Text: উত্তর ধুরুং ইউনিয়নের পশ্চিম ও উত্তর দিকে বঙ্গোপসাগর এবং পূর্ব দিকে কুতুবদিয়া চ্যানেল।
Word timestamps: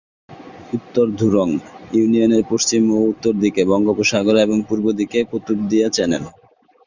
উত্তর 0.73 1.05
ধুরুং 1.19 1.49
ইউনিয়নের 1.93 2.43
পশ্চিম 2.51 2.83
ও 2.91 3.09
উত্তর 3.11 3.33
দিকে 3.43 3.61
বঙ্গোপসাগর 3.65 4.35
এবং 4.37 4.57
পূর্ব 4.67 4.85
দিকে 4.99 5.19
কুতুবদিয়া 5.29 5.87
চ্যানেল। 5.89 6.23